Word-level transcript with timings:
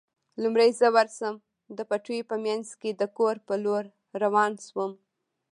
لومړی 0.41 0.69
زه 0.79 0.87
ورشم، 0.95 1.35
د 1.77 1.79
پټیو 1.89 2.27
په 2.31 2.35
منځ 2.45 2.65
کې 2.81 2.89
د 2.93 3.03
کور 3.17 3.35
په 3.47 3.53
لور 3.63 3.83
روان 4.23 4.51
شوم. 4.67 4.91